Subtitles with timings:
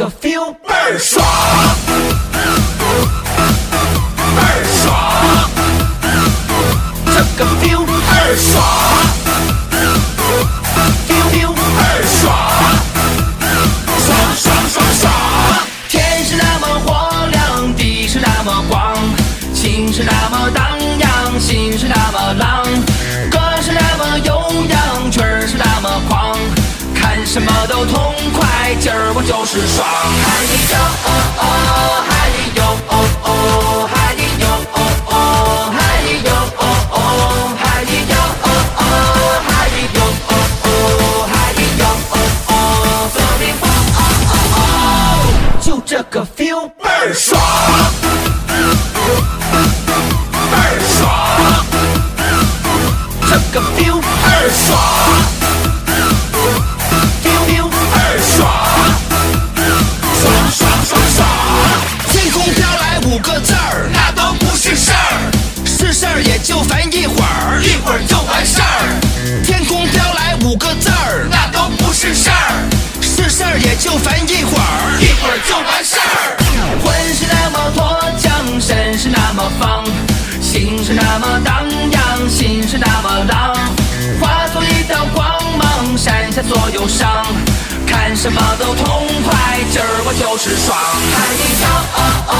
[0.00, 0.10] a
[27.32, 29.86] 什么都痛快，今儿我就是爽。
[29.86, 30.74] 嗨哟
[31.06, 31.46] 哦哦，
[32.10, 32.10] 嗨
[32.56, 32.92] 哟哦
[33.22, 33.28] 哦，
[33.86, 33.94] 嗨
[34.40, 35.14] 哟哦哦，
[35.70, 35.78] 嗨
[36.26, 36.98] 哟哦哦，
[37.54, 38.82] 嗨哟哦哦，
[39.46, 39.48] 嗨
[39.94, 40.66] 哟哦哦，
[41.30, 41.32] 嗨
[41.78, 42.12] 哟哦
[42.50, 42.52] 哦
[43.14, 43.64] ，feeling 哦
[44.26, 44.58] 哦哦，
[45.60, 47.40] 就这个 feel 倍儿爽，
[50.50, 51.06] 倍儿爽，
[53.30, 54.74] 这个 feel 倍儿爽。
[70.60, 72.68] 个字儿，那都不是事儿，
[73.00, 76.36] 是事儿也就烦一会儿，一会儿就完事儿。
[76.84, 79.84] 魂是那么脱缰，身是那么放，
[80.42, 83.56] 心是那么荡漾，心是那么浪，
[84.20, 87.24] 化作一道光芒，闪下所有伤。
[87.86, 90.78] 看什么都痛快，今儿我就是爽。
[91.16, 91.18] 嗨
[91.62, 91.64] 哟
[91.96, 92.34] 哦哦，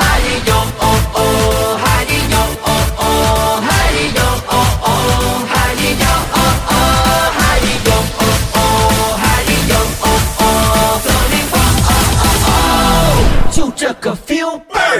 [0.46, 0.50] 哟
[0.80, 0.84] 哦
[1.14, 1.18] 哦，
[1.84, 1.89] 嗨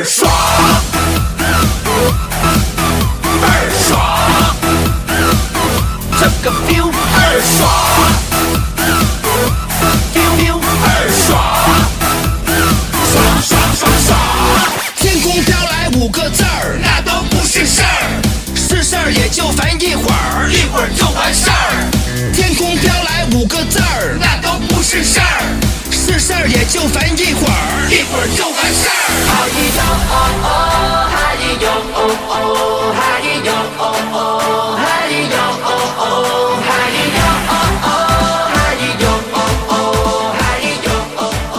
[0.04, 0.30] 爽，
[1.36, 1.46] 倍
[3.46, 3.98] 儿爽，
[6.18, 7.58] 这个 feel 倍儿爽。
[10.14, 11.28] feel feel 倍儿爽，
[13.12, 14.08] 爽爽爽爽。
[14.96, 18.22] 天空飘来五个字儿，那都不是事儿，
[18.56, 21.59] 是事儿也就烦一会儿，一会儿就完事儿。
[26.70, 28.92] 就烦一会儿，一会儿就完事儿。
[29.26, 29.74] 嗨哟
[30.06, 30.14] 哦
[30.46, 30.46] 哦，
[31.10, 31.98] 嗨哟哦
[32.30, 33.82] 哦，嗨哟哦
[34.12, 35.34] 哦，嗨哟
[35.66, 37.18] 哦哦，嗨哟
[37.50, 37.58] 哦
[38.06, 38.14] 哦，
[38.54, 39.04] 嗨哟
[39.34, 39.36] 哦
[39.66, 39.74] 哦，
[40.38, 40.40] 嗨
[40.84, 40.86] 哟
[41.16, 41.20] 哦
[41.52, 41.58] 哦，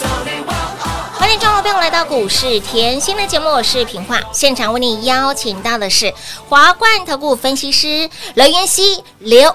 [0.00, 0.84] 走你我哦。
[1.16, 6.12] 欢迎众朋友来到股市甜心的节目，我是平化，现场为你邀请到的是
[6.48, 9.54] 华冠投顾分析师刘妍希、刘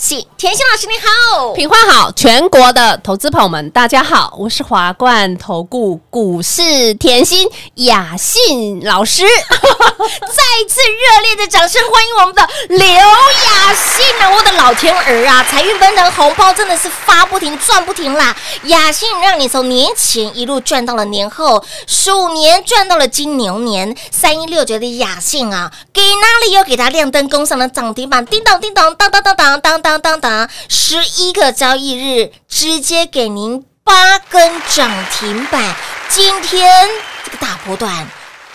[0.00, 14.30] 甜心老师你好，品花好，全国的投资朋友们，大家好，我是华冠投顾股市甜心雅信老师， 再一次热烈的掌声欢迎我们的刘雅信啊！
[14.30, 18.34] 我的老天儿啊，财运奔腾，红包真的是发不停，赚不停啦！
[18.64, 35.74] 雅信让你从年前一路赚到了年后，鼠年赚到了金牛年，三一六九的雅信啊，给哪里又给它亮灯攻上了涨停板，叮当叮当当当当当当当当当当，十一个交易日直接给您八根涨停板，
[36.10, 36.86] 今天
[37.24, 38.06] 这个大波段。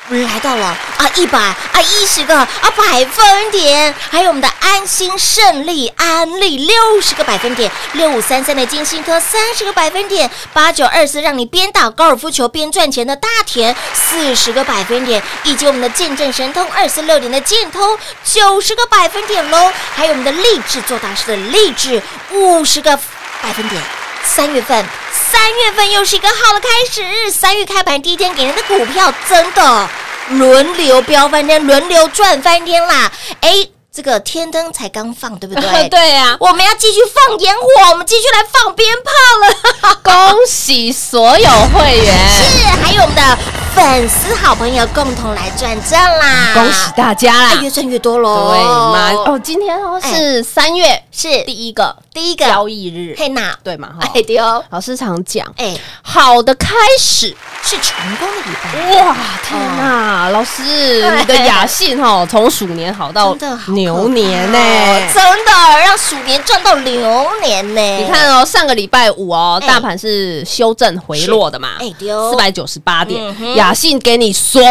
[0.10, 0.66] 来到了
[0.98, 22.02] 啊一百啊一十个啊百分点，还有我们的安心胜利安利六十个百分点，六五三三的金星科三十个百分点，八九二四让你边打高尔夫球边赚钱的大田四十个百分点，以及我们的见证神通二四六零的建通九十个百分点喽，还有我们的励志做大事的励志
[22.32, 22.96] 五十个
[23.42, 23.82] 百分点。
[24.24, 27.32] 三月份，三月份又是一个好的开始。
[27.32, 29.88] 三月开盘第一天给人的股票，真的
[30.30, 33.12] 轮流飙翻天，轮流赚翻天啦！
[33.42, 35.90] 哎，这个天灯才刚放，对不对？
[35.90, 39.96] 对呀、我们要继续放烟火，我们继续来放鞭炮了。
[40.04, 43.38] 恭喜所有会员，是，还有我们的
[43.76, 46.54] 粉丝好朋友共同来转正啦！
[46.54, 47.50] 恭喜大家啦！
[47.52, 48.52] 哎，越赚越多喽！
[48.52, 49.12] 对嘛？
[49.26, 51.44] 哦，今天哦哎是三月是。
[51.44, 52.46] 第一个第一个。
[52.46, 53.90] 交易日，嘿娜，对嘛？
[54.00, 54.10] 哈。
[54.14, 59.16] 哎，丢，老师常讲，哎，好的开始，是成功的一半，哇，
[59.48, 61.20] 天哪，老师，哎。
[61.20, 63.36] 你的雅信哈，从鼠年好到
[63.68, 67.98] 牛年呢、哦真的让鼠年赚到牛年呢。
[67.98, 69.68] 你看哦，上个礼拜五哦，哎。
[69.68, 72.32] 大盘是修正回落的嘛，哎丢。
[72.32, 74.62] 四百九十八点雅信给你锁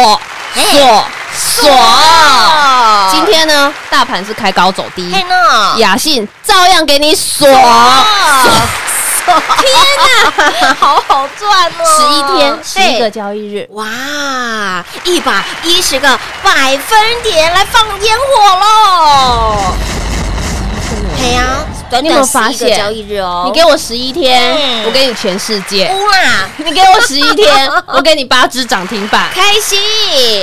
[0.55, 0.63] 哎。
[0.63, 1.05] 锁
[1.61, 1.71] 锁。
[1.71, 8.03] 哦今天呢，大盘是开高走低，嘿娜，雅信照样给你锁哦
[9.25, 9.31] 天
[10.59, 11.81] 哪， 好好赚哦！
[11.85, 13.65] 十一天，十一个交易日。
[13.71, 19.73] 哇，一百一十个百分点来放烟火喽！
[21.21, 21.45] 哎呀，
[21.93, 29.29] 短你有没有短十一个发现交易日哦，你给我十一天，嗯我给你全世界；乌啦，你给我十一天， 我给你八只涨停板。
[29.33, 29.79] 开心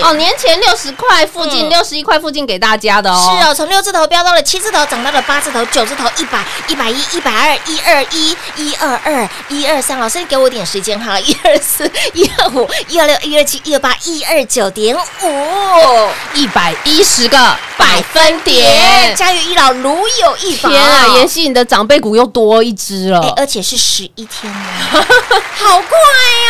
[0.02, 3.38] 哦，年前六十块附近，嗯六十一块附近给大家的哦。
[3.40, 9.98] 是哦，从六字头飙到了七字头，涨到了八字头、九字头、一百、一百一、一百二、一二一、一二二、一二三。
[9.98, 17.36] 老师，你给我点时间哈，一二四、一二五、一二六、一二七、一二八、一二九点五，一百一十个
[17.76, 19.14] 百分点。
[19.14, 20.70] 家喻一老，如有一宝。
[20.70, 23.20] 天啊，妍希，你的长辈股又多一只了。
[23.20, 23.32] 哎，。
[23.36, 25.00] 而且是十一天哦，
[25.56, 25.88] 好快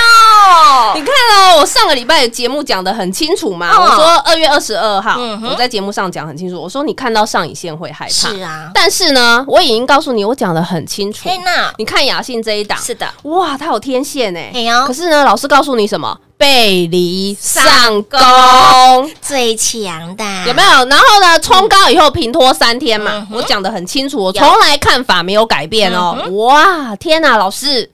[0.03, 0.93] 哦！
[0.95, 3.83] 你看哦，我上个礼拜的节目讲的很清楚嘛，哦。
[3.83, 11.29] 我说二月二十二号，嗯我在节目上讲很清楚，我说你看到上影线会害怕，是啊，但是呢，我已经告诉你，我讲的很清楚。
[11.77, 16.17] 你看雅信这一档，是的，哇，它有天线哎哎呦可是呢，老师告诉你什么？
[16.41, 18.19] 背离上攻。
[19.21, 20.85] 最强的有没有？
[20.87, 26.37] 然后呢，冲高以后平拖三天嘛嗯，我讲的很清楚，我从来看法没有改变哦嗯。
[26.39, 27.89] 哇，天哪，老师，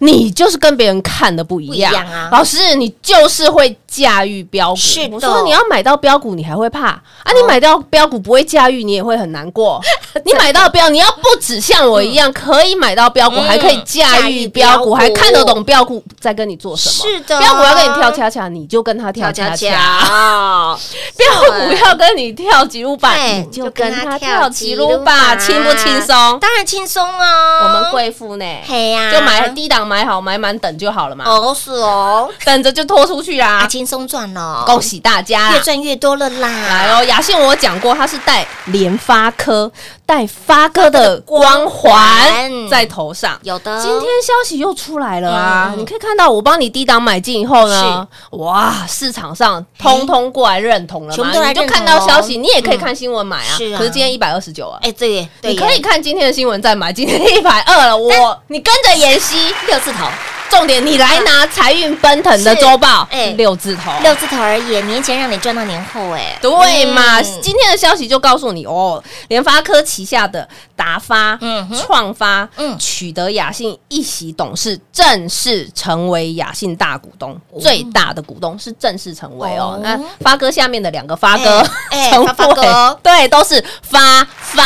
[0.00, 4.76] 你就是跟别人看的不一样啊老师，你就是会驾驭标股。
[4.76, 7.02] 是的我说你要买到标股，你还会怕啊？
[7.32, 9.80] 你买到标股不会驾驭，你也会很难过。
[10.26, 17.10] 你买到标，你要不止像我一样可以买到标股，嗯还可以驾驭标股，驾驭标股还看得懂标股在跟你做什么。
[17.10, 19.56] 是的标股要跟你跳恰恰，你就跟他跳恰恰。
[19.56, 20.78] 恰，
[21.16, 26.38] 标股要跟你跳吉鲁板，你就跟他跳跳吉鲁板板，轻不轻松？
[26.40, 27.60] 当然轻松哦！
[27.64, 33.66] 我们贵妇呢，嘿呀，就买低档买好买满等就好了嘛，哦是哦，等着就拖出去啊啦。
[33.66, 35.52] 轻松赚哦，恭喜大家！
[35.52, 36.48] 越赚越多了啦！
[36.48, 39.70] 来哦，雅信我讲过，他是带联发科、
[40.08, 43.38] 带发哥的光环环在头上。
[43.42, 45.72] 有的今天消息又出来了啊！
[45.74, 51.14] 嗯你可以看到，我帮你低档买进以后呢，哇，市场上通通过来认同了嘛？
[51.14, 53.54] 全部都来你就看到消息，你也可以看新闻买啊。
[53.58, 58.10] 是啊可是今天一百二十九啊，哎对，你可以看今天的新闻再买，今天一百二了，我
[58.46, 60.06] 你跟着妍希，六字头，
[60.50, 63.26] 重点你来拿财运奔腾的周报，是哎。
[63.38, 67.20] 六字头，六字头而已，年前让你赚到年后哎，对嘛？
[67.20, 67.40] 嗯。
[67.42, 71.78] 今天的消息就告诉你哦，联发科旗下的达发、嗯哼。
[71.78, 72.78] 创发，嗯。
[72.78, 79.76] 取得雅信一席董事，正式成为雅信大股东，最大的股东是正式成为哦。
[79.76, 79.80] 哦。
[79.82, 84.62] 那发哥下面的两个发哥哎发发哥，对，都是发发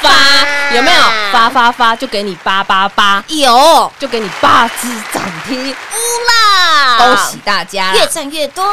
[0.00, 1.00] 发，啊有没有？
[1.32, 1.52] 发。
[1.52, 3.90] 发发就给你八八八，有。
[3.98, 5.74] 就给你八只涨停，乌
[6.28, 7.94] 啦，恭喜大家！
[7.94, 8.72] 越赚越多了。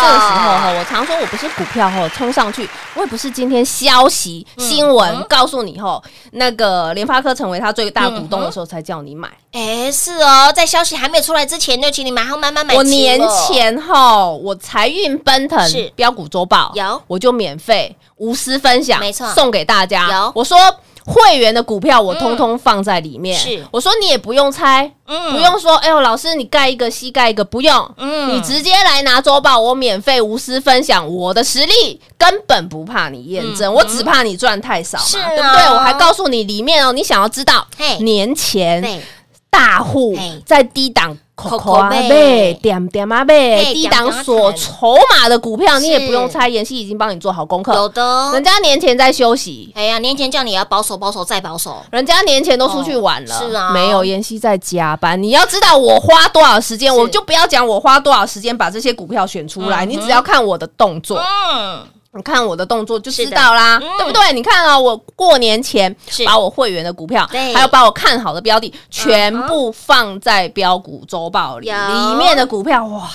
[0.00, 6.02] 这个时候哈，我常说我不是股票哈冲上去，我也不是今天消息新闻告诉你后，
[6.32, 9.28] 那个联发科成为他最大股东的时候才叫你买。
[9.52, 12.74] 哎，是哦，在消息还没有出来之前，就请你买好买买买。
[12.74, 20.08] 我年前后我财运奔腾是标股周报有我就免费无私分享，没错送给大家。
[20.10, 20.58] 有我说。
[21.04, 23.64] 会员的股票我通通放在里面，是。
[23.70, 25.32] 我说你也不用猜，嗯。
[25.32, 28.34] 不用说，哎呦，老师你盖一个，西盖一个，不用，嗯。
[28.34, 35.64] 你直接来拿周报，我免费无私分享我的实力，根本不怕你验证，我只怕你赚太少对不对？
[35.72, 37.66] 我还告诉你里面哦，你想要知道
[38.00, 39.02] 年前，
[39.50, 40.16] 大户
[40.46, 41.18] 在低档。
[41.34, 47.88] 口口啊口口呗，点点啊呗，嘿低档锁筹码的股票，你也不用猜，妍希已经帮你做好功有课。
[47.88, 48.44] 的人。
[48.44, 55.20] 家年前在休息，哎呀，年前叫你要保守保守再保守，人家年前都出去玩了，哦是啊没有妍希在加班。
[55.20, 61.80] 你要知道我花多少时间，我就不要讲我花多少时间把这些股票选出来，嗯你只要看我的动作，嗯，
[62.14, 63.88] 你看我的动作就知道啦，嗯。
[63.98, 64.32] 对不对？
[64.32, 65.94] 你看啊，我过年前
[66.26, 67.54] 把我会员的股票，对。
[67.54, 71.74] 还有把我看好的标的全部放在标股周报里，有。
[71.74, 73.08] 里面的股票哇。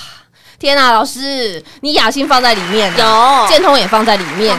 [0.59, 3.47] 天啊，老师，你雅兴放在里面啊，有。
[3.47, 4.57] 建通也放在里面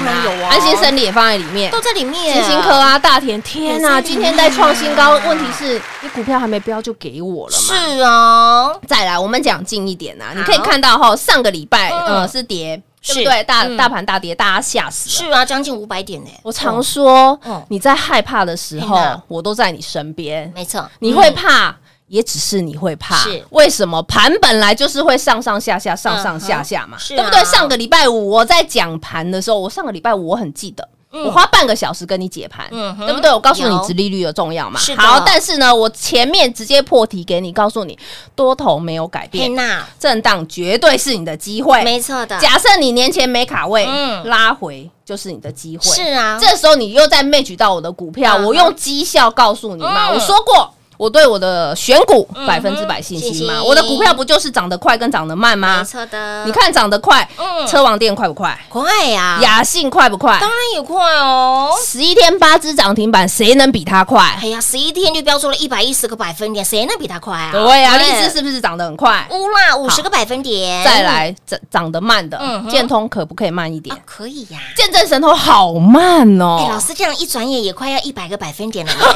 [0.49, 2.35] 安心生理也放在里面，都在里面。
[2.35, 7.75] 金星科啊，大田，天啊，今天在创新高，问题是你股票还没标就给我了嘛？
[7.75, 12.18] 是啊，再来，我们讲近一点啊，你可以看到哈，上个礼拜嗯。
[12.18, 13.43] 呃是跌是对不对？
[13.45, 15.31] 大嗯大盘大跌，大家吓死了。
[15.31, 16.31] 是啊，将近五百点呢。
[16.43, 20.50] 我常说嗯，你在害怕的时候我都在你身边。
[20.55, 21.75] 没错，你会怕，
[22.09, 23.17] 也只是你会怕。
[23.17, 24.02] 是为什么？
[24.02, 27.45] 盘本来就是会上上下下、上上下下嘛，对不对？
[27.45, 30.88] 上个礼拜五我在讲盘的时候，我上个礼拜五我很记得。
[31.11, 33.33] 我花半个小时跟你解盘，嗯对不对？
[33.33, 33.87] 我告诉你有。
[33.87, 34.79] 殖利率的重要嘛。
[34.97, 37.99] 好，但是呢，我前面直接破题给你，告诉你
[38.35, 41.83] 多头没有改嘿变，娜，震荡绝对是你的机会。
[41.83, 44.29] 没错的，假设你年前没卡位，嗯。
[44.29, 45.85] 拉回就是你的机会。
[45.85, 50.11] 是啊，这时候你又在 match 到我的股票，我用绩效告诉你嘛。
[50.11, 50.15] 嗯。
[50.15, 53.55] 我说过，我对我的选股百分之百信心嘛。
[53.55, 55.85] 信心我的股票不就是涨得快跟涨得慢没吗？
[55.85, 56.45] 错的。
[56.45, 58.59] 你看涨得快，嗯车王店快不快？
[58.69, 60.37] 快呀，雅信快不快？
[60.40, 61.73] 当然也快哦。
[61.87, 64.37] 十一天八只涨停板，谁能比它快？
[64.43, 67.52] 哎呀，十一天就标出了一百一十个百分点，谁能比它快啊？
[67.52, 69.25] 对呀，荔枝是不是涨得很快？
[69.31, 70.85] 乌啦，五十个百分点。
[70.85, 74.59] 再来涨涨得慢的嗯，建通可不可以慢一点啊？，可以呀。
[74.76, 76.83] 见证神通好慢哎，老哦！
[76.85, 78.99] 师这样一转眼也快要一百个百分点了呢。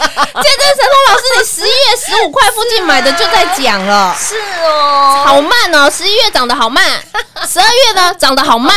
[0.00, 4.16] 见证神通老师，你十一月十五块附近买的就在讲了。
[4.16, 6.84] 是哦，好慢哦，十一月涨得好慢，
[7.48, 8.72] 十二月呢涨得好慢，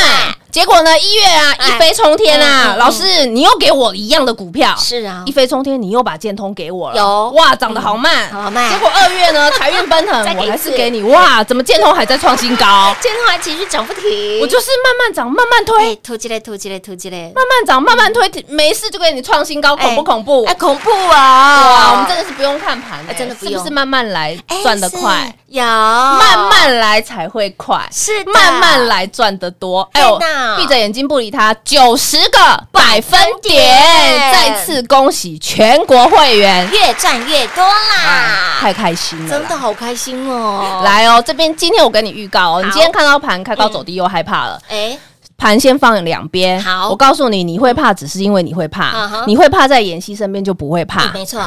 [0.53, 1.67] 结果呢一月啊哎。
[1.67, 2.73] 一飞冲天嗯啊！
[2.75, 2.77] 嗯。
[2.77, 5.23] 老师，你又给我一样的股票，是啊。
[5.25, 7.31] 一，飞冲天，你又把建通给我了，有。
[7.31, 8.69] 哇，涨得好慢，好慢。
[8.71, 12.95] 结果二月呢财运奔腾 我还是次给你，哇，怎么建通还在创新高？
[13.01, 14.39] 建通还继续涨不停。
[14.41, 15.91] 我就是慢慢涨，慢慢推。
[15.91, 20.43] 哎，，突击嘞，突击嘞，突击嘞，慢慢涨，慢慢推，没事就给你创新高，恐不恐怖？
[20.45, 20.53] 哎，？
[20.53, 21.67] 恐怖啊！
[21.67, 23.53] 哇，我们真的是不用看盘哎，真的不用。
[23.53, 25.63] 是不是慢慢来哎赚得快？，有。
[25.63, 29.89] 慢慢来才会快，是慢慢来赚得多。
[29.93, 30.19] 哎呦
[30.57, 44.59] 闭着眼睛不理他，九十个百分点，再次恭喜全国会员，越赚越多啦，太开心了，真的好开心哦！，来哦，这边今天我跟你预告哦，你今天看到盘开高走低又害怕了。
[44.69, 44.97] 哎，
[45.37, 46.89] 盘先放两边，好。
[46.89, 51.41] 我告诉你，你会怕，只是因为你会嗯怕哼，你会怕在妍希身边就不会怕，没错，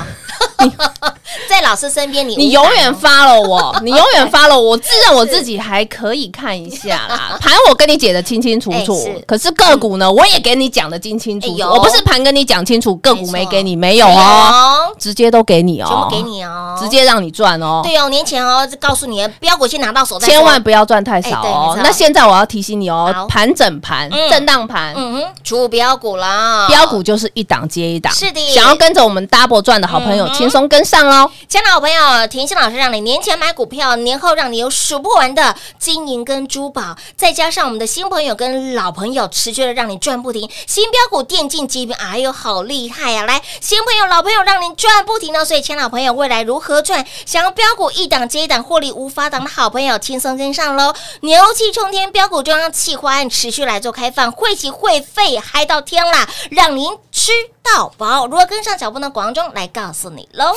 [1.48, 7.36] 在老师身边你 你永远发了我，你永远发了我，我自认我自己还可以看一下啦。
[7.40, 9.08] 盘我跟你解的清清楚楚。
[9.26, 11.68] 可是个股呢，我也给你讲的清清楚楚。
[11.68, 17.80] 我不是盘跟你讲清楚，个股没给你，没有哦，哦，直接都给你哦，全部给，你哦，直接让你赚哦。
[17.82, 21.42] 对哦，年前哦，告诉你标股先拿到手，千万不要赚太少。
[21.42, 21.78] 哦。
[21.82, 28.12] 那现在我要提醒你哦，盘整盘嗯、震荡盘，嗯哼，除标股啦，标股就是一档接一档。
[28.12, 28.40] 是的。
[28.54, 31.28] 想要跟着我们 double 赚的好朋友，轻松跟上喽。
[31.48, 40.48] 亲爱的好朋友，甜心老师让你年前买股票，年后让你有数不完的金银跟珠宝，再加上我们的新朋友跟老朋友，持续的让你赚不停。
[40.68, 45.44] 新标股电竞级别，哎呦，好厉害呀、来，新朋友、老朋友让您赚不停哦。
[45.44, 47.04] 所以，亲爱的好朋友，未来如何赚？
[47.24, 50.94] 想要标股一档接一档获利无法挡的好朋友，轻松跟上喽！
[51.22, 57.32] 牛气冲天，标股中央企划案持续来做开放，会期会费嗨到天啦，让您吃
[57.74, 58.26] 到宝。
[58.26, 59.10] 如何跟上脚步呢？
[59.10, 60.54] 广中来告诉你喽。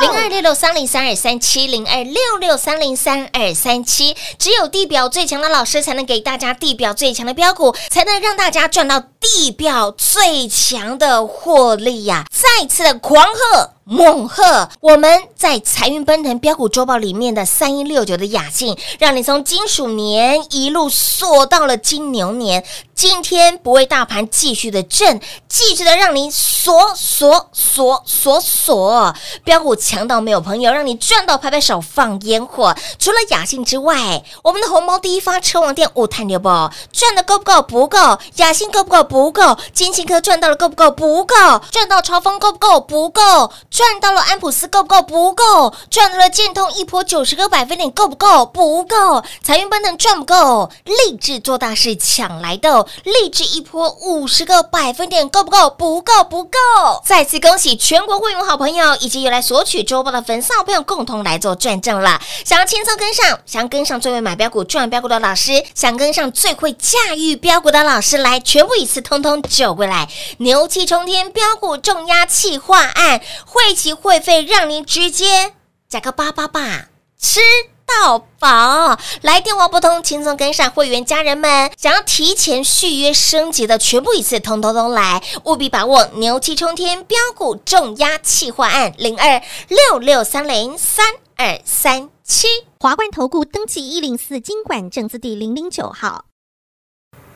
[0.00, 13.73] 零二六六三零三二三七零二六六三零三二三七，只有地表最强的老师才能给大家地表最强的标股，才能让大家赚到地表最强的获利呀、再次的狂贺！
[13.84, 14.70] 猛贺！
[14.80, 22.64] 我们在财运奔腾标股周报里面的三一六九的雅信，让你从金鼠年一路锁到了金牛年，
[22.94, 29.14] 今天不为大盘继续的震，继续的让你锁锁锁锁锁，
[29.44, 32.74] 标股强到没有朋友，让你赚到拍拍手放烟火。
[32.98, 36.48] 除了雅兴之外，我们的红包第一发车王店五探牛不
[36.90, 37.60] 赚的够不够？
[37.60, 38.18] 不够。
[38.36, 39.04] 雅兴够不够？
[39.04, 39.58] 不够。
[39.74, 40.90] 金星科赚到了够不够？
[40.90, 41.34] 不够。
[41.70, 42.80] 赚到超风够不够？
[42.80, 43.52] 不够。
[43.74, 45.02] 赚到了安普斯够不够？
[45.02, 45.74] 不够。
[45.90, 48.46] 赚到了建通一波九十个百分点够不够？
[48.46, 49.24] 不够。
[49.42, 50.70] 财运奔腾赚不够。
[50.84, 55.68] 励志做大事抢来的，励志一波五十个百分点够不够？
[55.70, 56.56] 不够，不够。
[57.04, 62.20] 再次恭喜全国会员好朋友以及有来索取周报的粉丝好朋友共同来做转正了。
[62.44, 70.08] 想要轻松跟上，想要跟上最会买标股赚标股的老师，想跟上最会驾驭标股的老师，来全部一次通通救过来。
[70.38, 75.54] 牛气冲天标股重压气化案，会期会费让您直接
[75.88, 77.40] 加个八八八吃。
[77.86, 91.04] 到宝，来电话不通，轻松跟上会员家人们，想要提前续约升级的，全部一次通通通来，务必把握牛气冲天标股重压气化案零二六六三零三
[91.36, 92.48] 二三七。
[92.80, 96.24] 华冠投顾登记一零四经管证字第零零九号。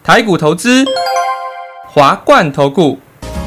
[0.03, 0.87] 台股投资，
[1.87, 2.99] 华冠投顾。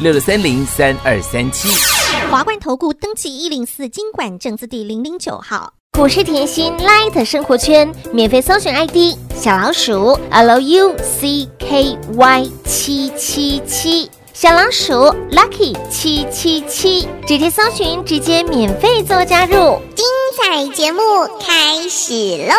[0.00, 1.68] 六六三零三二三七。
[2.30, 5.72] 华冠投顾登记一零四经管证字第零零九号。
[5.98, 10.94] 股市甜心 Light 生活圈免费搜寻 ID 小老鼠 Lucky
[12.64, 14.92] 七七七，小老鼠
[15.32, 19.82] Lucky 七七七，直接搜寻，直接免费做加入。
[19.96, 20.06] 精
[20.40, 21.00] 彩节目
[21.40, 22.54] 开始喽！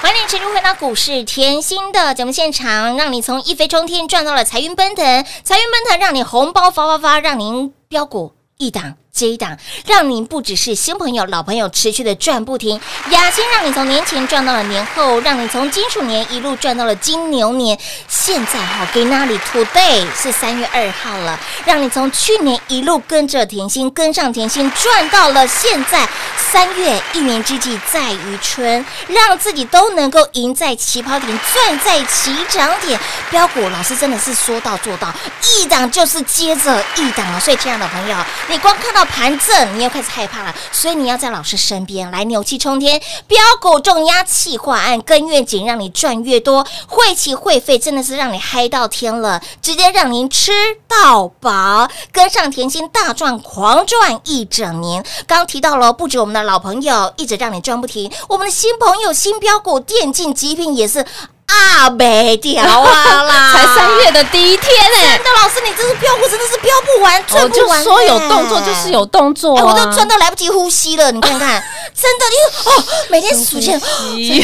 [0.00, 5.04] 欢迎持续回到股市甜心的节目现场，让你从一飞冲天赚到了财运奔腾，
[5.42, 8.96] 财运奔腾让你红包发发发，让您标股一档。
[9.16, 9.56] 这一档
[9.86, 17.78] 让您不只是新朋友、老朋友持续的赚不停，雅欣让你从年前赚到了年后，让你从金属年一路赚到了金牛年。
[18.06, 26.06] 现在哈，给那里 today 是三月二号了，让你从去年一路跟着甜心跟上甜心赚到了现在
[26.36, 33.00] 三月，一年之计在于春，让自己都能够赢在起跑点，赚在起涨点。
[33.30, 35.10] 标股老师真的是说到做到，
[35.58, 37.40] 一档就是接着一档啊！
[37.40, 38.16] 所以亲爱的朋友，
[38.48, 39.05] 你光看到。
[39.06, 50.52] 盘正，你又开始害怕了，所以你要在老师身边来牛气冲天，标股重压气化案跟越紧，让你赚越多，会期会费真的是让你嗨到天了，直接让您吃
[50.86, 55.04] 到饱，跟上甜心大赚狂赚一整年。
[55.26, 61.04] 刚提到了，不止我们的老朋友一直让你赚不停，我们的新朋友新标股电竞极品也是。
[61.46, 63.52] 啊，没掉啊啦！
[63.54, 67.82] 才三月的第一天哎，那老师你真是标股真的是标不完，赚不完。
[67.84, 71.10] 说有动作就是有动作，我都赚到来不及呼吸了。
[71.12, 71.62] 你看看，
[71.94, 73.80] 真的，因为哦，每天数钱，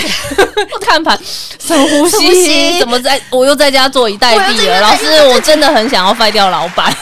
[0.80, 1.18] 看盘，
[1.58, 3.20] 深呼吸，怎么在？
[3.30, 4.80] 我又在家坐以待毙了。
[4.80, 6.94] 老师，我真的很想要废掉老板。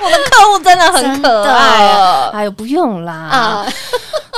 [0.00, 1.88] 我的客户真的很可爱，
[2.34, 3.64] 哎呦，不用啦，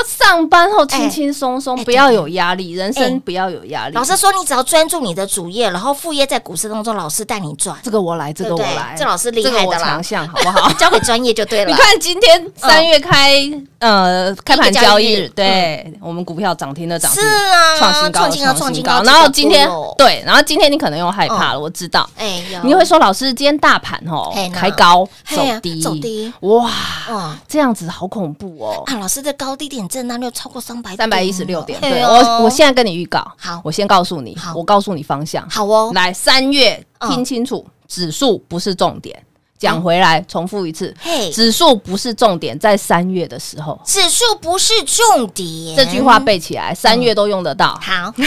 [0.06, 3.94] 上班后轻轻松松，不要有压力，人生不要有压力。
[3.94, 7.76] 老师说，你只要专注你的主业，然后副业在股市当中，老师带你赚。
[7.82, 10.72] 这个我来，这个我来，这老师厉害的啦，强项好不好？
[10.74, 11.70] 交给专业就对了。
[11.70, 13.40] 你看今天三月开
[13.78, 17.94] 呃开盘交易日，对我们股票涨停的涨停，是啊，创
[18.30, 19.02] 新高，创新高。
[19.02, 22.08] 然后今天对，然后今天你可能又害怕了，我知道。
[22.16, 25.44] 哎，你会说老师今天大盘哦开高走。
[25.62, 28.82] 低走低哇，这样子好恐怖哦！
[28.86, 31.80] 啊，老师的高低点震荡就超过三百三百一十六点。
[31.80, 35.92] 对我，我现在跟你预告，好，我先告诉你，我告诉你方向，好哦。
[35.94, 39.22] 来，三月听清楚，指数不是重点。
[39.56, 40.94] 讲回来，重复一次，
[41.32, 47.80] 指数不是重点，在三月的时候，指数不是重点，这句话背起来，三月都用得到。
[47.80, 48.12] 好。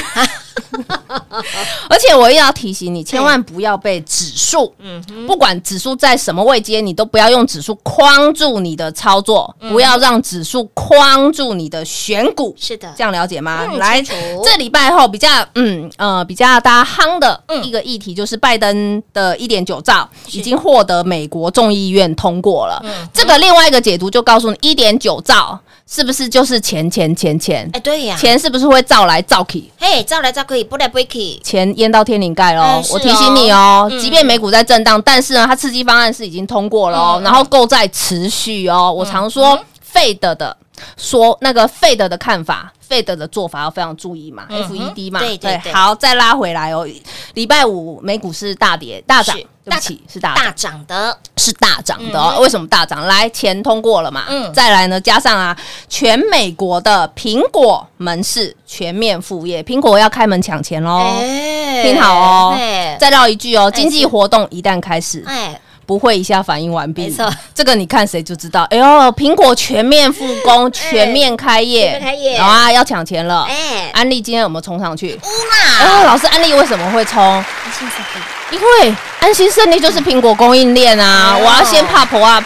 [1.89, 12.56] 而且我又要提醒你，千万不要被指数，嗯，不管指数在什么位阶，你都不要用指数框住你的操作，不要让指数框住你的选股。
[12.60, 13.65] 是的，这样了解吗？
[13.78, 22.84] 来，这礼拜后比较，嗯呃，比较大家夯的一个议题就是拜登的一点九兆已经获得美国众议院通过了。
[23.13, 25.60] 这个另外一个解读就告诉你，一点九兆。
[25.89, 27.69] 是不是就是钱钱钱钱？
[27.71, 29.71] 哎，对呀，钱是不是会造来造去？
[29.80, 32.80] 嘿，造来造去，不来不去，钱淹到天灵盖喽！
[32.92, 38.92] 我提醒你哦，即便美股在震荡，但是呢，它刺激方案是已经通过了哦，然后购债持续哦。
[38.92, 40.56] 我常说费德的
[40.96, 42.72] 说那个费德的看法。
[42.80, 46.88] 费德的做法要非常注意嘛，FED 嘛，对对，好，再拉回来哦。
[47.34, 52.40] 礼拜五美股是大跌大涨，对不起，是大大涨的，是大涨的。
[52.40, 53.06] 为什么大涨？
[53.06, 55.54] 来，钱通过了嘛，嗯，再来呢，加上啊，
[55.90, 61.22] 全美国的苹果门市全面复业，苹果要开门抢钱喽，
[61.84, 62.58] 听好哦，
[63.00, 65.60] 再绕一句哦，经济活动一旦开始，哎。
[65.88, 68.63] 不会一下反应完毕，没错，这个你看谁就知道。
[68.63, 73.44] 哎呦，苹果全面复工， 全面开业，开业，好啊，要抢钱了。
[73.44, 75.13] 哎，安利今天有没有冲上去？
[75.13, 75.20] 啦！
[75.80, 77.24] 哎，老师，安利为什么会冲？
[77.24, 81.38] 安心胜利，因为安心胜利就是苹果供应链啊！
[81.40, 82.44] 我要先怕婆啊，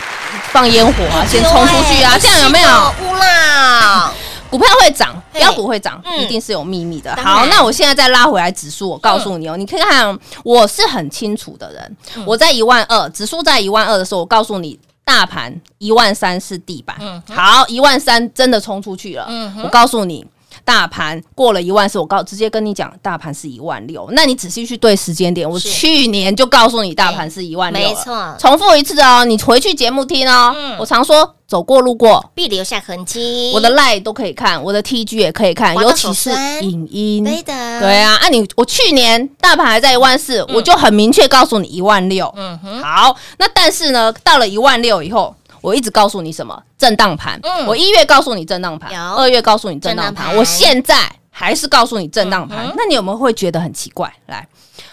[0.51, 2.93] 放烟火啊，先冲出去啊，这样有没有？
[3.01, 4.13] 乌啦！
[4.51, 5.39] 股票会涨，嘿。
[5.39, 6.21] 标股会涨，嗯。
[6.21, 7.15] 一定是有秘密的。
[7.15, 12.23] 好，那我现在再拉回来指数，我告诉你哦，你看看哦，我是很清楚的人，嗯。
[12.27, 14.79] 我在一万二，指数在一万二的时候，我告诉你。
[15.03, 19.27] 大盘一万三是地板，嗯好，一万三真的冲出去了。
[19.61, 20.25] 我告诉你，
[20.71, 24.07] 大盘过了一万四，我告直接跟你讲，大盘是一万六。
[24.13, 30.55] 那你仔细去对时间点，我去年就告诉你，大盘是一万六，没错重复一次哦，你回去节目听哦。
[30.55, 33.51] 嗯我常说，走过路过，必留下痕迹。
[33.53, 36.29] 我的 Line 都可以看，我的 TG 也可以看，尤其是
[36.61, 37.25] 影音。
[37.25, 42.33] 对的，对啊，啊你我去年大盘还在一万四、我就很明确告诉你一万六。
[42.37, 45.35] 嗯哼，好，那但是呢，到了一万六以后。
[45.61, 46.61] 我一直告诉你什么？
[46.77, 47.65] 震荡盘，嗯。
[47.67, 50.95] 我一月告诉你震荡盘，二月告诉你震荡盘，我现在
[51.29, 52.67] 还是告诉你震荡盘。
[52.67, 52.73] 嗯。
[52.75, 54.11] 那你有没有会觉得很奇怪？
[54.27, 54.47] 来，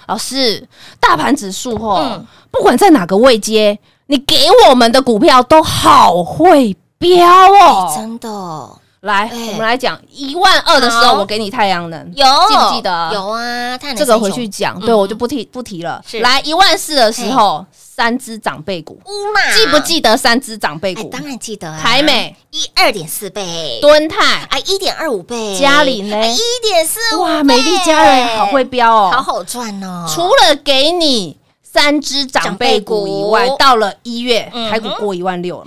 [0.06, 0.66] 老师，
[1.00, 4.36] 大盘指数哦嗯，不管在哪个位阶，你给
[4.68, 7.92] 我们的股票都好会飙哦。
[7.96, 9.48] 真的哦来，哎。
[9.52, 12.26] 我们来讲一万二的时候，我给你太阳能，有。
[12.48, 13.10] 记不记得？
[13.12, 14.86] 有啊，太阳能这个回去讲，嗯。
[14.86, 16.02] 对我就不提不提了。
[16.06, 16.20] 是。
[16.20, 19.00] 来一万四的时候，三只长辈股，
[19.54, 19.78] 记不？
[19.80, 21.08] 记得三只长辈哎，股？
[21.10, 26.16] 当然记得啊，台美、一二点四倍，敦泰，啊，一点二五倍，嘉里呢？
[26.16, 29.10] 一点四五，哇，美丽家人好会飙哦！
[29.12, 30.06] 好好赚哦。
[30.08, 35.64] 除了给你三只长辈股以外到了一月台股过一万六了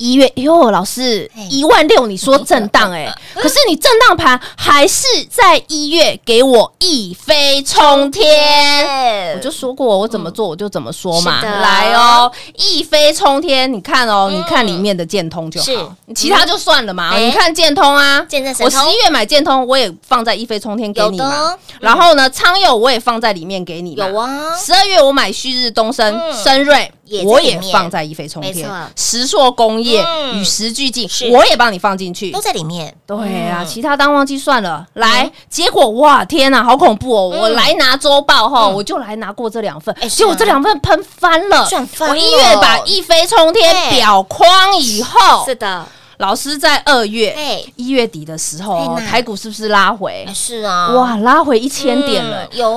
[0.00, 1.46] 一月哟，老师嘿。
[1.50, 9.34] 一万六，你说震荡哎， 可是你震荡盘还是在一月给我一飞冲天。
[9.34, 11.42] 我就说过，我怎么做我就怎么说嘛。
[11.42, 17.10] 来哦，一飞冲天，你看哦，你看里面的建通就好，其他就算了嘛。
[17.10, 18.26] 哎你看建通啊，
[18.60, 21.54] 我十一月买建通，我也放在一飞冲天给你嘛。
[21.78, 24.08] 然后呢，昌佑我也放在里面给你嘛。
[24.08, 26.32] 有啊，十二月我买旭日东升、嗯。
[26.42, 26.90] 深瑞
[27.24, 28.66] 我也放在一飞冲天。
[28.96, 30.38] 石硕工业、嗯。
[30.38, 32.30] 与时俱进是，我也帮你放进去。
[32.30, 32.40] 都。
[32.40, 32.94] 在里面。
[33.06, 33.16] 对
[33.48, 33.66] 啊，嗯。
[33.66, 34.86] 其他当忘记算了。
[34.94, 37.28] 来，结果哇，天哪，好恐怖哦！
[37.28, 38.74] 我来拿周报哈，嗯。
[38.74, 42.14] 我就来拿过这两份结果这两份喷翻了，赚翻了。
[42.14, 44.00] 我一月把一飞冲天对。
[44.00, 45.86] 裱框以后，是的，
[46.20, 50.34] 老师在二月哎一月底的时候台股是不是拉回哎？
[50.34, 52.58] 是啊，哇，拉回一千点了嗯。
[52.58, 52.68] 有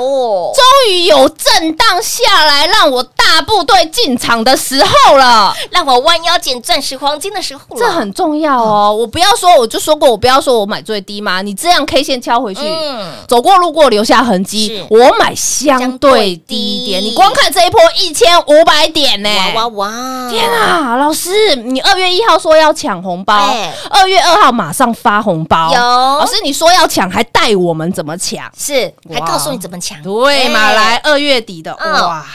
[0.55, 8.95] 终于有震荡下来，让我大部队进场的时候了，让我弯腰捡钻石黄金的时候了，这很重要哦。
[8.97, 12.61] 我不要说，我就说过，我不要说我买最低嘛，你这样 K 线敲回去。
[12.63, 17.03] 嗯，走过路过留下痕迹，我买相对低一点。
[17.03, 20.29] 你光看这一波一千五百点呢、哇哇哇！
[20.31, 25.71] 天啊，老师，你二月一号说要抢红包哎，二月二号马上发红包。
[25.73, 28.49] 有老师，你说要抢，还带我们怎么抢？
[28.57, 30.59] 是还告诉你怎么抢，对嘛？
[30.59, 32.25] 哎来二月底的，嗯哇，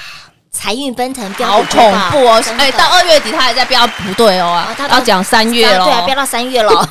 [0.50, 2.42] 财运奔腾，标好恐怖哦！
[2.58, 5.84] 哎，到二月底他还在标，不对哦要讲三月了。
[5.84, 6.72] 对啊，飙到三月了，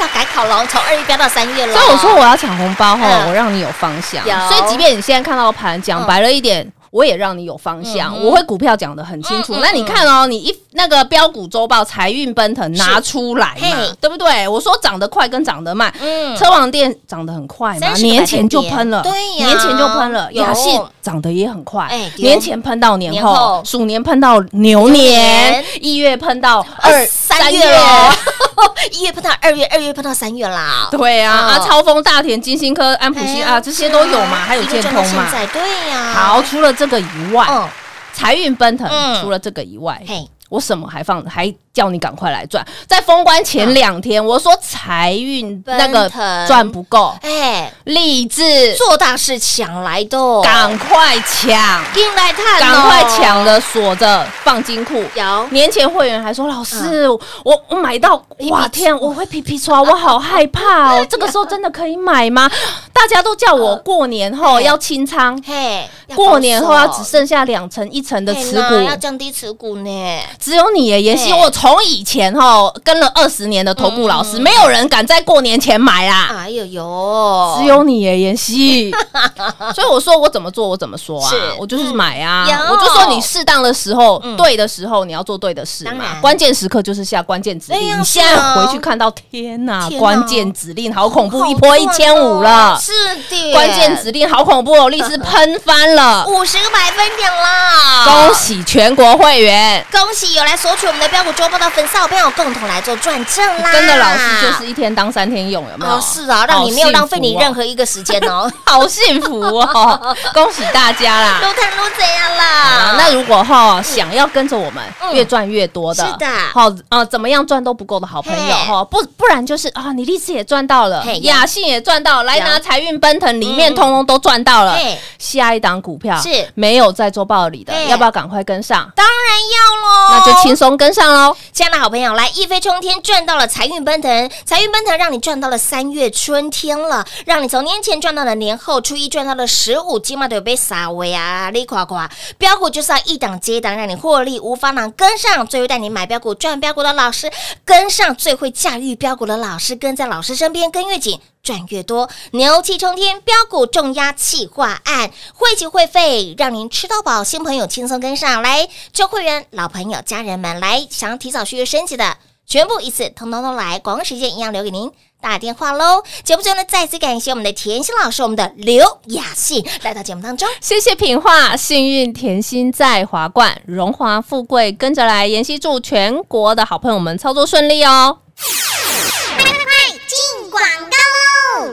[0.00, 1.72] 要改考了，从二月飙到三月了。
[1.72, 4.22] 所以我说我要抢红包后，嗯我让你有方向。
[4.48, 6.70] 所以即便你现在看到盘，讲嗯白了一点。
[6.90, 9.56] 我也让你有方向，嗯我会股票讲的很清楚。
[9.60, 14.46] 那你看哦，你一那个标股周报财运奔腾拿出来嘛，对不对？
[14.48, 16.36] 我说涨得快跟涨得慢，嗯。
[16.36, 19.46] 车王店涨得很快嘛，30个年前就喷了，对呀。
[19.46, 20.28] 年前就喷了。
[20.32, 20.42] 有。
[20.42, 23.34] 雅信涨得也很快哎，年前喷到年年后。
[23.34, 25.52] 后，鼠年喷到牛牛年。
[25.52, 28.12] 年，一月喷到二二三月了，
[28.92, 30.88] 一月碰到二月，二月碰到三月啦。
[30.90, 31.48] 对啊，嗯。
[31.54, 33.32] 啊，超风、大田、金星科、安普哎呀。
[33.32, 35.04] 新啊，这些都有嘛，还有建通嘛。
[35.04, 36.12] 现在对呀。
[36.14, 37.68] 好，，除了这个以外，嗯，
[38.12, 42.66] 财运奔腾嗯，除了这个以外，嘿，我什么还放，还叫你赶快来赚。
[42.86, 46.08] 在封关前两天，我说财运那个
[46.46, 55.02] 赚不够，哎，励志做大事抢来的哦，赶快抢，进来看哦，赶快抢了，锁着放金库。
[55.14, 61.06] 有年前会员还说：“老师，我我买到哇天，我会皮皮刷，我好害怕哦。
[61.08, 62.50] 这个时候真的可以买吗？
[62.92, 70.20] 大家都叫我过年后要清仓，嘿，要过年后要只剩下两成一成的持股要，降低持股呢。
[70.40, 71.32] 只有你耶，妍希。
[71.32, 76.28] 嘿我从以前哈跟了二十年的投顾老师，嗯没有人敢在过年前买啦。
[76.38, 78.92] 哎呦呦，只有你耶，妍希，
[79.74, 82.46] 所以我说我怎么做，我怎么说啊是，我就是买啊。
[82.48, 86.20] 嗯，我就说你适当的时候嗯，对的时候你要做对的事嘛。
[86.20, 87.98] 关键时刻就是下关键指令。
[87.98, 89.98] 你现在回去看到，天哪天，哪。
[89.98, 92.92] 关键指令好恐怖，好一波一千五了，是
[93.28, 99.84] 的，关键指令好恐怖哦，力是喷翻了，五十个百分点啦，恭喜全国会员。
[99.90, 103.72] 恭喜喜有来索取我们的标股周报的粉丝好朋友共同来做转正啦！
[103.72, 105.92] 真的老师就是一天当三天用，有没有？
[105.92, 110.16] 哦，是啊，让你没有浪费你任何一个时间哦，好幸福哦！
[110.34, 111.38] 恭喜大家啦！
[111.42, 112.94] 都看都怎样啊啦？
[112.98, 114.82] 那如果哈想要跟着我们
[115.12, 124.78] 越赚越多的，是的好呃，怎么样赚都不够的好朋友嘿哈，不不然就是啊，你励志也赚到了，雅信也赚到，来拿财运奔腾里面嗯通通都赚到了。
[125.18, 128.90] 下一档股票是没有在做报里的，要不要赶快跟上？
[128.94, 131.36] 当然要喽，那就轻松跟上喽。
[131.52, 147.30] 亲爱的好朋友，来一飞冲天，赚到了财运奔腾，财运奔腾让你赚到了三月春天了，让你从年前赚到了年后，初一赚到了十五，今晚都有被撒威啊，利垮垮，标股就是要一档接一档，让你获利无方能，跟上最会带你买标股赚标股的老师，
[147.64, 151.20] 跟上最会驾驭标股的老师，跟在老师身边跟越紧。
[151.42, 164.90] 赚越多，牛气冲天，标股重压企划案，汇集会费让您吃到饱，新朋友轻松跟上来，旧会员、老朋友、家人们来，想要提早续约升级的，全部一次通通都来，广告时间一样留给您。
[165.20, 166.04] 打电话喽！
[166.22, 170.48] 节目最后呢，再次感谢我们的甜心老师，我们的刘雅信来到节目当中。
[170.60, 175.26] 谢谢品画，幸运甜心在华冠，荣华富贵跟着来。
[175.26, 178.20] 妍希祝全国的好朋友们操作顺利哦。
[178.36, 181.07] 快快进广告喽！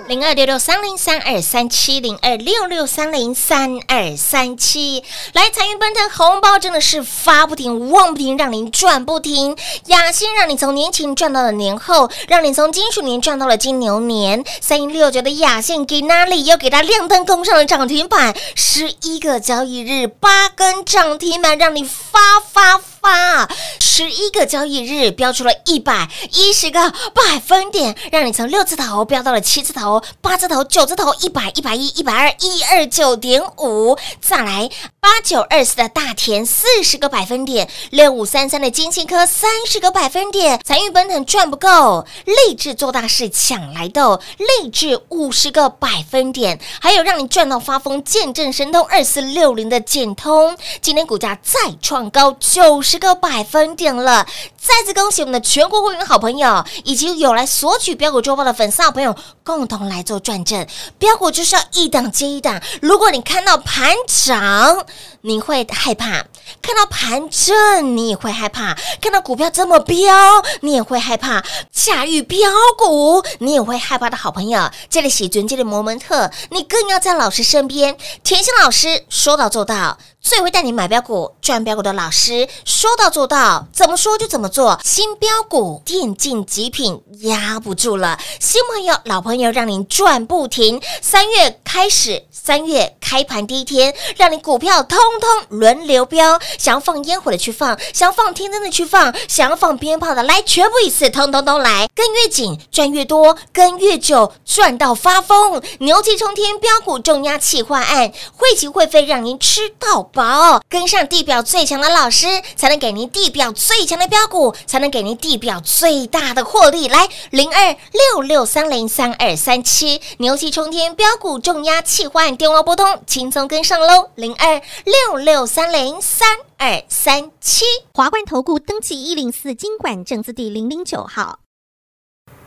[0.07, 5.03] 零二六六三零三二三七零二六六三零三二三七，
[5.33, 9.55] 来财运奔腾，红包真的是发不停，旺不停，让您赚不停。
[9.87, 14.43] 雅欣让你从年前赚到了年后，让你从金属年赚到了金牛年。
[14.61, 22.94] 三一六九的雅信给哪里又给它亮灯攻上了涨停板，十一个交易日八根涨停板，让你发发发！
[23.05, 23.47] 哇
[23.79, 34.69] 十一个交易日标出了一百一十个百分点，让你从六字头飙到了七字头、八字头、九字头，一百、一百一、一百二、一二九点五，再来
[35.05, 54.25] 八九二四的大田四十个百分点，六五三三的金信科三十个百分点，财运奔腾赚不够，励志做大事抢来斗，励志五十个百分点，还有让你赚到发疯，见证神通二四六零的简通，今天股价再创高九十个百分点了，
[54.57, 60.65] 再次恭喜我们的全国会员好朋友，以及有来索取标股周报的粉丝好朋友，共同来做转正。
[60.97, 64.83] 标股就是要一档接一档，如果你看到盘涨，
[65.21, 66.23] 你会害怕；
[66.61, 70.15] 看到盘正，你也会害怕；看到股票这么飙，
[70.61, 71.43] 你也会害怕。
[71.71, 77.97] 驾驭标股，你也会害怕的好朋友，这里喜尊，这里摩门特，你更要在老师身边。
[78.23, 79.97] 甜心老师说到做到。
[80.25, 84.79] 最会带你买标股、赚标股的老师，说到做到，怎么说就怎么做。
[84.83, 90.81] 新标股、电竞极品压不住了，新朋友、老朋友让您赚不停。
[90.99, 105.61] 三月开始，三月开盘第一天，让你股票通通轮流标，想要放烟火的去放，想要放天灯的去放，想要放鞭炮的来，全部一次通通都来，跟越紧赚越多，跟越久赚到发疯。
[105.81, 116.87] 牛气冲天，标股重压企划案，汇集会费让您吃到饱，跟上地表最强的老师，才能给您地表最强的标股，才能给您地表最大的获利。
[116.87, 127.65] 来，零二六六三零三二三七，牛气冲天，标股重压气换，电话拨通，轻松跟上喽，零二六六三零三二三七。
[127.93, 131.39] 华冠投顾登记一零四经管证字第零零九号。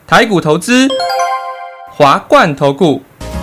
[0.06, 0.88] 台股投资，
[1.92, 3.02] 华冠投顾。